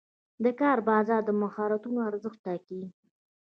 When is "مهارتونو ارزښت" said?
1.41-2.39